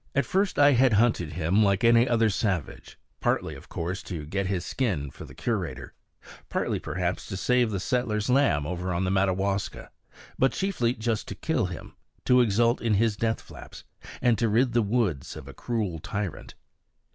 [0.15, 4.47] At first I had hunted him like any other savage; partly, of course, to get
[4.47, 5.93] his skin for the curator;
[6.49, 9.91] partly, perhaps, to save the settler's lambs over on the Madawaska;
[10.39, 11.93] but chiefly just to kill him,
[12.25, 13.83] to exult in his death flaps,
[14.23, 16.55] and to rid the woods of a cruel tyrant.